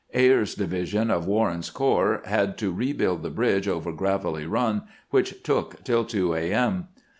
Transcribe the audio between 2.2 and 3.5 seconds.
had to rebuild the